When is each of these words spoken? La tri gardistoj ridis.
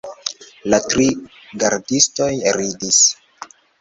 La 0.73 0.77
tri 0.93 1.05
gardistoj 1.65 2.31
ridis. 2.59 3.03